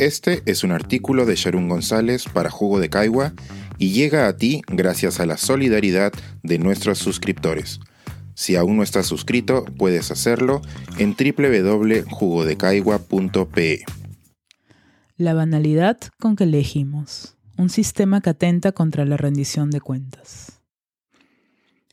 [0.00, 3.32] Este es un artículo de Sharon González para Jugo de Caigua
[3.78, 7.78] y llega a ti gracias a la solidaridad de nuestros suscriptores.
[8.34, 10.62] Si aún no estás suscrito, puedes hacerlo
[10.98, 13.84] en www.jugodecaigua.pe.
[15.16, 20.60] La banalidad con que elegimos, un sistema que atenta contra la rendición de cuentas.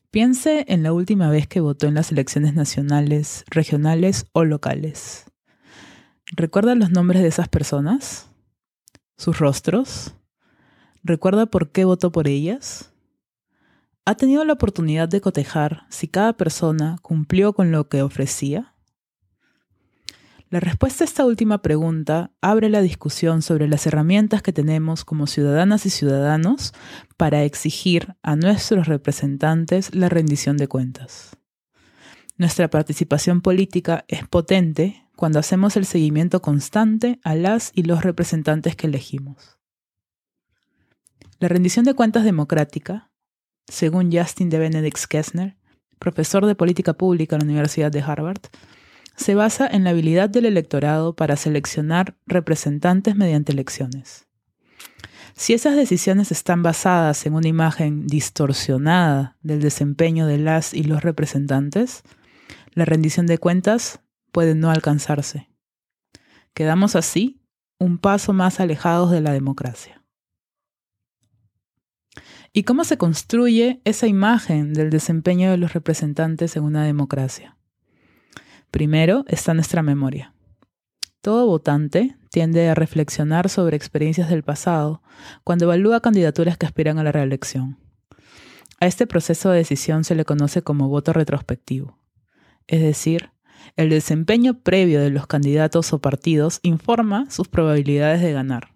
[0.09, 5.25] Piense en la última vez que votó en las elecciones nacionales, regionales o locales.
[6.33, 8.29] ¿Recuerda los nombres de esas personas?
[9.17, 10.15] ¿Sus rostros?
[11.03, 12.93] ¿Recuerda por qué votó por ellas?
[14.05, 18.73] ¿Ha tenido la oportunidad de cotejar si cada persona cumplió con lo que ofrecía?
[20.49, 25.27] La respuesta a esta última pregunta abre la discusión sobre las herramientas que tenemos como
[25.27, 26.73] ciudadanas y ciudadanos
[27.17, 31.37] para exigir a nuestros representantes la rendición de cuentas.
[32.37, 38.75] Nuestra participación política es potente cuando hacemos el seguimiento constante a las y los representantes
[38.75, 39.59] que elegimos.
[41.37, 43.11] La rendición de cuentas democrática,
[43.67, 45.57] según Justin de Benedict Kessner,
[45.99, 48.41] profesor de política pública en la Universidad de Harvard,
[49.15, 54.25] se basa en la habilidad del electorado para seleccionar representantes mediante elecciones.
[55.35, 61.03] Si esas decisiones están basadas en una imagen distorsionada del desempeño de las y los
[61.03, 62.01] representantes,
[62.73, 65.49] la rendición de cuentas puede no alcanzarse.
[66.53, 67.41] Quedamos así
[67.77, 70.03] un paso más alejados de la democracia.
[72.53, 77.57] ¿Y cómo se construye esa imagen del desempeño de los representantes en una democracia?
[78.71, 80.33] Primero está nuestra memoria.
[81.21, 85.01] Todo votante tiende a reflexionar sobre experiencias del pasado
[85.43, 87.77] cuando evalúa candidaturas que aspiran a la reelección.
[88.79, 91.99] A este proceso de decisión se le conoce como voto retrospectivo,
[92.67, 93.31] es decir,
[93.75, 98.73] el desempeño previo de los candidatos o partidos informa sus probabilidades de ganar.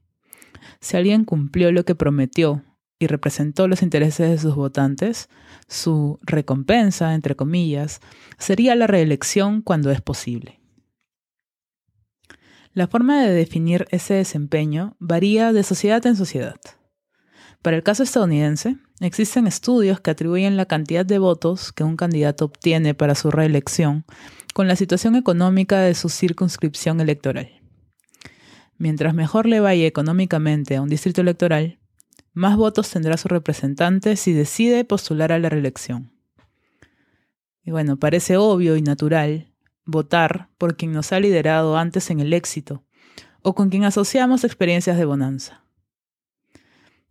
[0.79, 2.63] Si alguien cumplió lo que prometió
[2.99, 5.29] y representó los intereses de sus votantes,
[5.67, 8.01] su recompensa, entre comillas,
[8.37, 10.59] sería la reelección cuando es posible.
[12.73, 16.59] La forma de definir ese desempeño varía de sociedad en sociedad.
[17.65, 22.45] Para el caso estadounidense, existen estudios que atribuyen la cantidad de votos que un candidato
[22.45, 24.05] obtiene para su reelección
[24.53, 27.63] con la situación económica de su circunscripción electoral.
[28.77, 31.79] Mientras mejor le vaya económicamente a un distrito electoral,
[32.33, 36.11] más votos tendrá su representante si decide postular a la reelección.
[37.63, 39.51] Y bueno, parece obvio y natural
[39.85, 42.83] votar por quien nos ha liderado antes en el éxito
[43.41, 45.64] o con quien asociamos experiencias de bonanza.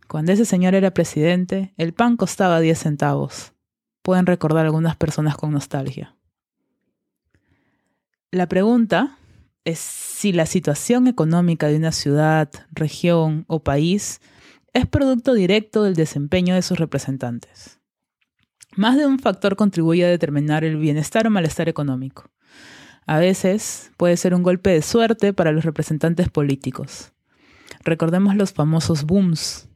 [0.08, 3.52] Cuando ese señor era presidente, el pan costaba 10 centavos.
[4.02, 6.16] Pueden recordar algunas personas con nostalgia.
[8.30, 9.18] La pregunta
[9.64, 14.20] es si la situación económica de una ciudad, región o país
[14.72, 17.80] es producto directo del desempeño de sus representantes.
[18.76, 22.30] Más de un factor contribuye a determinar el bienestar o malestar económico.
[23.06, 27.12] A veces puede ser un golpe de suerte para los representantes políticos.
[27.84, 29.68] Recordemos los famosos booms,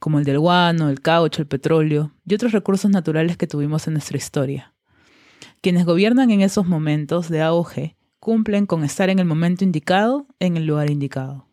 [0.00, 3.92] como el del guano, el caucho, el petróleo y otros recursos naturales que tuvimos en
[3.92, 4.74] nuestra historia.
[5.60, 10.56] Quienes gobiernan en esos momentos de auge cumplen con estar en el momento indicado, en
[10.56, 11.46] el lugar indicado.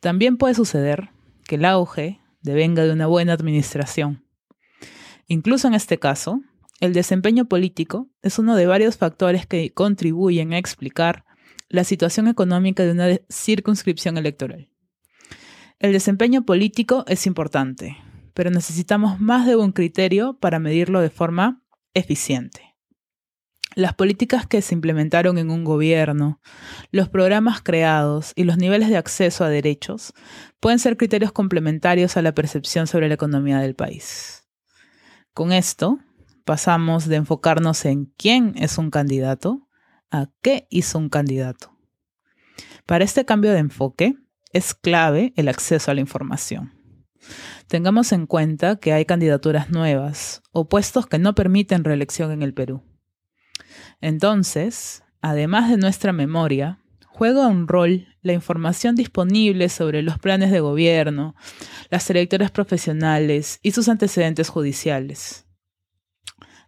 [0.00, 1.10] También puede suceder
[1.46, 4.24] que el auge devenga de una buena administración.
[5.28, 6.40] Incluso en este caso,
[6.80, 11.26] el desempeño político es uno de varios factores que contribuyen a explicar
[11.68, 14.69] la situación económica de una circunscripción electoral.
[15.80, 17.96] El desempeño político es importante,
[18.32, 21.62] pero necesitamos más de un criterio para medirlo de forma
[21.94, 22.70] eficiente
[23.74, 26.40] las políticas que se implementaron en un gobierno,
[26.90, 30.12] los programas creados y los niveles de acceso a derechos
[30.58, 34.48] pueden ser criterios complementarios a la percepción sobre la economía del país.
[35.32, 35.98] Con esto,
[36.44, 39.68] pasamos de enfocarnos en quién es un candidato
[40.10, 41.76] a qué hizo un candidato.
[42.86, 44.16] Para este cambio de enfoque,
[44.52, 46.74] es clave el acceso a la información.
[47.66, 52.54] Tengamos en cuenta que hay candidaturas nuevas o puestos que no permiten reelección en el
[52.54, 52.82] Perú.
[54.00, 60.60] Entonces, además de nuestra memoria, juega un rol la información disponible sobre los planes de
[60.60, 61.34] gobierno,
[61.90, 65.46] las trayectorias profesionales y sus antecedentes judiciales.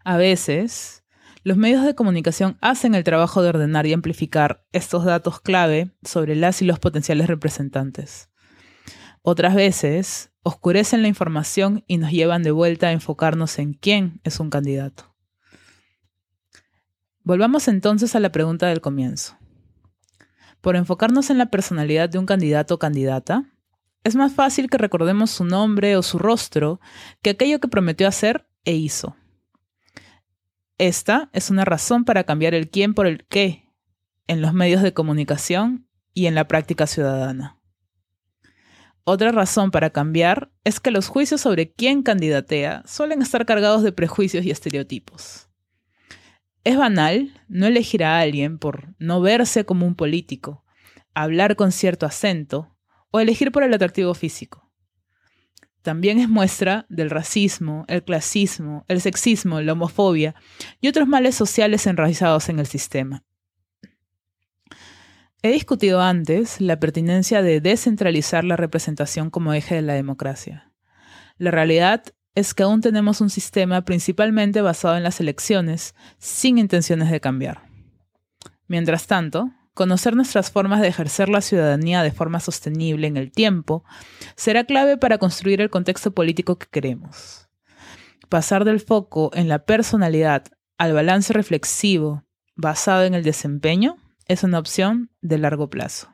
[0.04, 1.01] A veces,
[1.44, 6.36] los medios de comunicación hacen el trabajo de ordenar y amplificar estos datos clave sobre
[6.36, 8.30] las y los potenciales representantes.
[9.22, 14.40] Otras veces, oscurecen la información y nos llevan de vuelta a enfocarnos en quién es
[14.40, 15.14] un candidato.
[17.24, 19.36] Volvamos entonces a la pregunta del comienzo.
[20.60, 23.52] por enfocarnos en la personalidad de un candidato o candidata,
[24.04, 26.80] es más fácil que recordemos su nombre o su rostro
[27.20, 29.16] que aquello que prometió hacer e hizo.
[30.82, 33.68] Esta es una razón para cambiar el quién por el qué
[34.26, 37.56] en los medios de comunicación y en la práctica ciudadana.
[39.04, 43.92] Otra razón para cambiar es que los juicios sobre quién candidatea suelen estar cargados de
[43.92, 45.48] prejuicios y estereotipos.
[46.64, 50.64] Es banal no elegir a alguien por no verse como un político,
[51.14, 52.76] hablar con cierto acento
[53.12, 54.71] o elegir por el atractivo físico.
[55.82, 60.34] También es muestra del racismo, el clasismo, el sexismo, la homofobia
[60.80, 63.24] y otros males sociales enraizados en el sistema.
[65.42, 70.70] He discutido antes la pertinencia de descentralizar la representación como eje de la democracia.
[71.36, 72.04] La realidad
[72.36, 77.62] es que aún tenemos un sistema principalmente basado en las elecciones, sin intenciones de cambiar.
[78.68, 83.84] Mientras tanto, conocer nuestras formas de ejercer la ciudadanía de forma sostenible en el tiempo
[84.36, 87.48] será clave para construir el contexto político que queremos.
[88.28, 90.44] Pasar del foco en la personalidad
[90.78, 92.24] al balance reflexivo
[92.56, 93.96] basado en el desempeño
[94.26, 96.08] es una opción de largo plazo.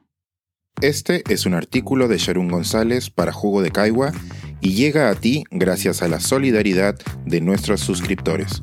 [0.80, 4.12] Este es un artículo de Sharon González para Jugo de Caigua
[4.60, 6.96] y llega a ti gracias a la solidaridad
[7.26, 8.62] de nuestros suscriptores.